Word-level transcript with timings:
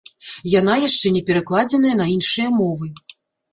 Яна 0.59 0.77
яшчэ 0.83 1.11
не 1.19 1.21
перакладзеная 1.29 1.93
на 2.01 2.09
іншыя 2.17 2.47
мовы. 2.59 2.93